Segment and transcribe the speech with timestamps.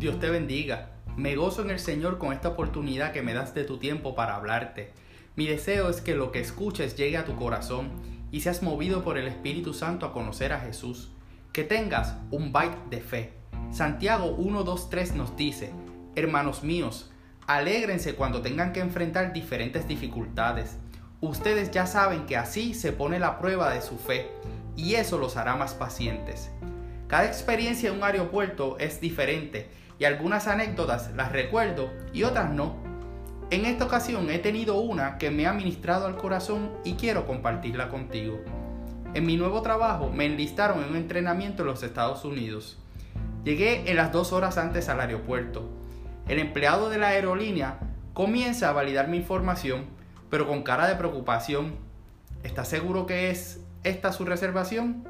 [0.00, 0.92] Dios te bendiga.
[1.18, 4.34] Me gozo en el Señor con esta oportunidad que me das de tu tiempo para
[4.34, 4.94] hablarte.
[5.36, 7.90] Mi deseo es que lo que escuches llegue a tu corazón
[8.32, 11.10] y seas movido por el Espíritu Santo a conocer a Jesús.
[11.52, 13.32] Que tengas un bite de fe.
[13.72, 15.70] Santiago 1, 2, 3 nos dice,
[16.16, 17.10] Hermanos míos,
[17.46, 20.78] alégrense cuando tengan que enfrentar diferentes dificultades.
[21.20, 24.30] Ustedes ya saben que así se pone la prueba de su fe
[24.78, 26.50] y eso los hará más pacientes.
[27.06, 29.68] Cada experiencia en un aeropuerto es diferente
[30.00, 32.74] y algunas anécdotas las recuerdo y otras no.
[33.50, 37.90] En esta ocasión he tenido una que me ha ministrado al corazón y quiero compartirla
[37.90, 38.40] contigo.
[39.12, 42.78] En mi nuevo trabajo me enlistaron en un entrenamiento en los Estados Unidos.
[43.44, 45.68] Llegué en las dos horas antes al aeropuerto.
[46.28, 47.78] El empleado de la aerolínea
[48.14, 49.84] comienza a validar mi información,
[50.30, 51.74] pero con cara de preocupación.
[52.42, 55.04] ¿Está seguro que es esta su reservación?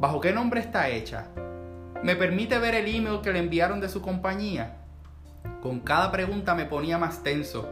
[0.00, 1.28] ¿Bajo qué nombre está hecha?
[2.02, 4.76] ¿Me permite ver el email que le enviaron de su compañía?
[5.60, 7.68] Con cada pregunta me ponía más tenso.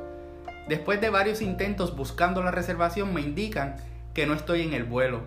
[0.68, 3.76] Después de varios intentos buscando la reservación me indican
[4.14, 5.20] que no estoy en el vuelo,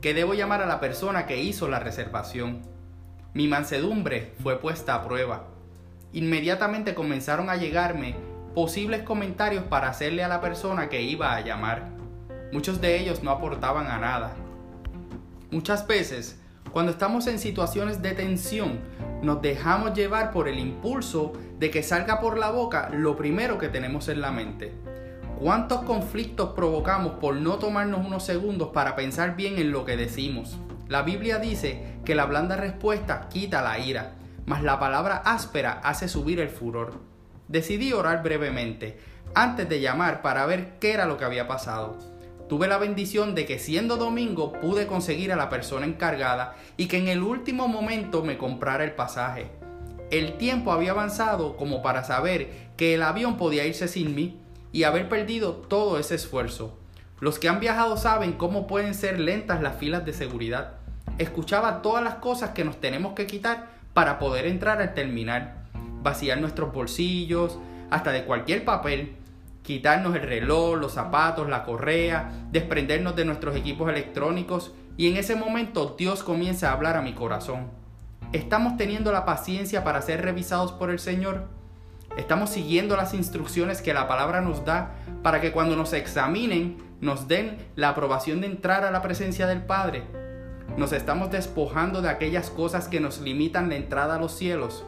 [0.00, 2.62] que debo llamar a la persona que hizo la reservación.
[3.34, 5.48] Mi mansedumbre fue puesta a prueba.
[6.12, 8.14] Inmediatamente comenzaron a llegarme
[8.54, 11.88] posibles comentarios para hacerle a la persona que iba a llamar.
[12.52, 14.36] Muchos de ellos no aportaban a nada.
[15.50, 16.40] Muchas veces,
[16.76, 18.80] cuando estamos en situaciones de tensión,
[19.22, 23.70] nos dejamos llevar por el impulso de que salga por la boca lo primero que
[23.70, 24.74] tenemos en la mente.
[25.40, 30.58] ¿Cuántos conflictos provocamos por no tomarnos unos segundos para pensar bien en lo que decimos?
[30.86, 34.12] La Biblia dice que la blanda respuesta quita la ira,
[34.44, 37.00] mas la palabra áspera hace subir el furor.
[37.48, 38.98] Decidí orar brevemente,
[39.34, 41.96] antes de llamar para ver qué era lo que había pasado.
[42.48, 46.98] Tuve la bendición de que siendo domingo pude conseguir a la persona encargada y que
[46.98, 49.50] en el último momento me comprara el pasaje.
[50.12, 54.84] El tiempo había avanzado como para saber que el avión podía irse sin mí y
[54.84, 56.78] haber perdido todo ese esfuerzo.
[57.18, 60.74] Los que han viajado saben cómo pueden ser lentas las filas de seguridad.
[61.18, 65.64] Escuchaba todas las cosas que nos tenemos que quitar para poder entrar al terminal.
[66.02, 67.58] Vaciar nuestros bolsillos,
[67.90, 69.16] hasta de cualquier papel
[69.66, 75.34] quitarnos el reloj, los zapatos, la correa, desprendernos de nuestros equipos electrónicos y en ese
[75.34, 77.66] momento Dios comienza a hablar a mi corazón.
[78.32, 81.48] ¿Estamos teniendo la paciencia para ser revisados por el Señor?
[82.16, 84.94] ¿Estamos siguiendo las instrucciones que la palabra nos da
[85.24, 89.64] para que cuando nos examinen nos den la aprobación de entrar a la presencia del
[89.64, 90.04] Padre?
[90.76, 94.84] ¿Nos estamos despojando de aquellas cosas que nos limitan la entrada a los cielos?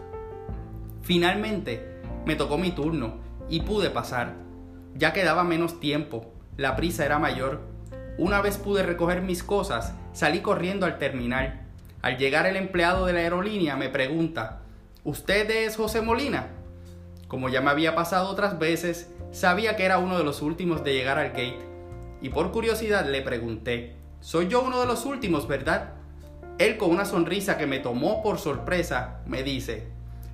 [1.03, 3.17] Finalmente, me tocó mi turno
[3.49, 4.48] y pude pasar.
[4.95, 7.61] Ya quedaba menos tiempo, la prisa era mayor.
[8.19, 11.63] Una vez pude recoger mis cosas, salí corriendo al terminal.
[12.03, 14.63] Al llegar el empleado de la aerolínea me pregunta,
[15.09, 16.49] ¿Usted es José Molina?
[17.29, 20.93] Como ya me había pasado otras veces, sabía que era uno de los últimos de
[20.93, 21.65] llegar al gate.
[22.21, 25.95] Y por curiosidad le pregunté, ¿soy yo uno de los últimos, verdad?
[26.59, 29.87] Él con una sonrisa que me tomó por sorpresa, me dice,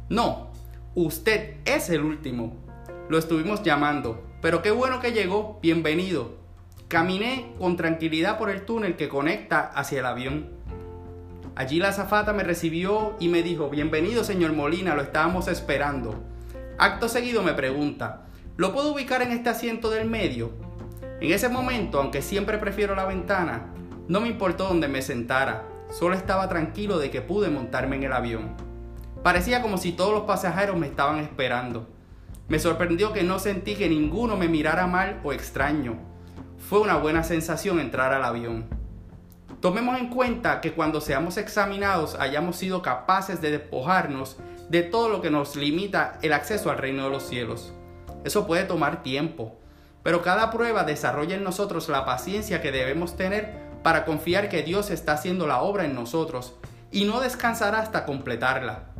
[0.08, 0.48] no,
[0.96, 2.56] usted es el último.
[3.08, 6.32] Lo estuvimos llamando, pero qué bueno que llegó, bienvenido.
[6.88, 10.50] Caminé con tranquilidad por el túnel que conecta hacia el avión.
[11.56, 16.22] Allí la azafata me recibió y me dijo, bienvenido señor Molina, lo estábamos esperando.
[16.76, 18.26] Acto seguido me pregunta,
[18.58, 20.50] ¿lo puedo ubicar en este asiento del medio?
[21.22, 23.72] En ese momento, aunque siempre prefiero la ventana,
[24.08, 28.12] no me importó dónde me sentara, solo estaba tranquilo de que pude montarme en el
[28.12, 28.54] avión.
[29.22, 31.93] Parecía como si todos los pasajeros me estaban esperando.
[32.46, 35.96] Me sorprendió que no sentí que ninguno me mirara mal o extraño.
[36.58, 38.66] Fue una buena sensación entrar al avión.
[39.60, 44.36] Tomemos en cuenta que cuando seamos examinados hayamos sido capaces de despojarnos
[44.68, 47.72] de todo lo que nos limita el acceso al reino de los cielos.
[48.24, 49.58] Eso puede tomar tiempo,
[50.02, 54.90] pero cada prueba desarrolla en nosotros la paciencia que debemos tener para confiar que Dios
[54.90, 56.54] está haciendo la obra en nosotros
[56.90, 58.90] y no descansará hasta completarla.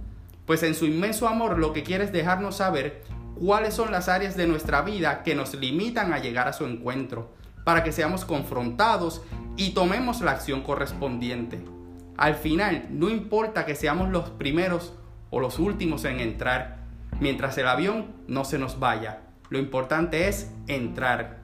[0.47, 3.03] Pues en su inmenso amor lo que quiere es dejarnos saber
[3.39, 7.33] cuáles son las áreas de nuestra vida que nos limitan a llegar a su encuentro,
[7.65, 9.23] para que seamos confrontados
[9.57, 11.65] y tomemos la acción correspondiente.
[12.17, 14.93] Al final, no importa que seamos los primeros
[15.31, 16.85] o los últimos en entrar,
[17.21, 19.23] mientras el avión no se nos vaya.
[19.49, 21.41] Lo importante es entrar.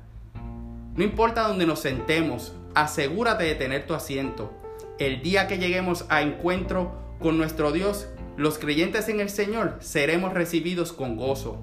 [0.95, 4.53] No importa dónde nos sentemos, asegúrate de tener tu asiento.
[4.99, 10.33] El día que lleguemos a encuentro con nuestro Dios, los creyentes en el Señor seremos
[10.35, 11.63] recibidos con gozo.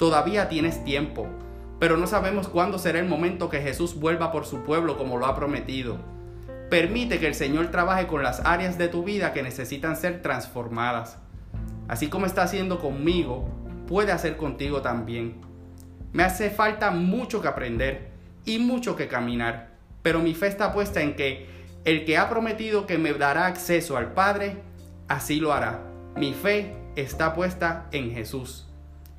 [0.00, 1.26] Todavía tienes tiempo,
[1.78, 5.26] pero no sabemos cuándo será el momento que Jesús vuelva por su pueblo como lo
[5.26, 5.98] ha prometido.
[6.70, 11.18] Permite que el Señor trabaje con las áreas de tu vida que necesitan ser transformadas.
[11.86, 13.46] Así como está haciendo conmigo,
[13.86, 15.42] puede hacer contigo también.
[16.14, 18.08] Me hace falta mucho que aprender
[18.46, 21.46] y mucho que caminar, pero mi fe está puesta en que
[21.84, 24.62] el que ha prometido que me dará acceso al Padre,
[25.08, 25.82] así lo hará.
[26.16, 28.69] Mi fe está puesta en Jesús.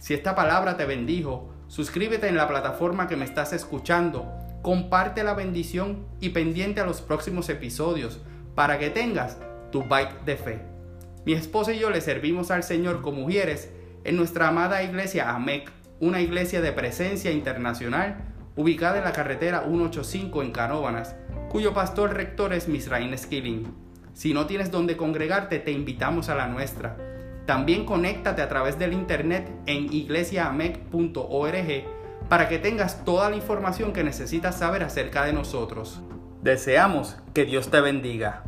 [0.02, 4.26] Si esta palabra te bendijo, suscríbete en la plataforma que me estás escuchando,
[4.64, 8.20] comparte la bendición y pendiente a los próximos episodios
[8.56, 9.38] para que tengas
[9.72, 10.62] tu bite de fe.
[11.24, 13.70] Mi esposa y yo le servimos al Señor como mujeres
[14.04, 18.24] en nuestra amada iglesia AMEC, una iglesia de presencia internacional
[18.56, 21.16] ubicada en la carretera 185 en Canóvanas,
[21.50, 23.72] cuyo pastor rector es Misraín Skilling.
[24.16, 26.98] Si no tienes donde congregarte, te invitamos a la nuestra.
[27.52, 31.84] También conéctate a través del internet en iglesiaamec.org
[32.30, 36.02] para que tengas toda la información que necesitas saber acerca de nosotros.
[36.42, 38.46] Deseamos que Dios te bendiga.